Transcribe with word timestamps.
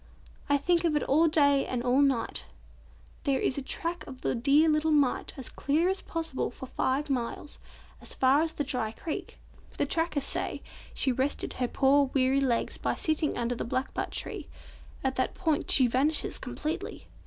"I 0.49 0.57
think 0.57 0.83
of 0.83 0.95
it 0.95 1.03
all 1.03 1.27
day 1.27 1.67
and 1.67 1.83
all 1.83 2.01
night. 2.01 2.47
There 3.23 3.39
is 3.39 3.57
the 3.57 3.61
track 3.61 4.03
of 4.07 4.21
the 4.21 4.33
dear 4.33 4.67
little 4.67 4.89
mite 4.89 5.35
as 5.37 5.47
clear 5.49 5.89
as 5.89 6.01
possible 6.01 6.49
for 6.49 6.65
five 6.65 7.07
miles, 7.07 7.59
as 8.01 8.15
far 8.15 8.41
as 8.41 8.53
the 8.53 8.63
dry 8.63 8.93
creek. 8.93 9.37
The 9.77 9.85
trackers 9.85 10.23
say 10.23 10.63
she 10.95 11.11
rested 11.11 11.53
her 11.53 11.67
poor 11.67 12.05
weary 12.15 12.41
legs 12.41 12.79
by 12.79 12.95
sitting 12.95 13.37
under 13.37 13.53
the 13.53 13.63
blackbutt 13.63 14.09
tree. 14.09 14.47
At 15.03 15.17
that 15.17 15.35
point 15.35 15.69
she 15.69 15.85
vanishes 15.85 16.39
completely. 16.39 17.05